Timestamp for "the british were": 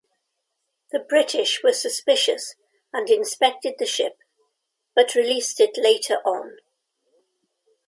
0.91-1.73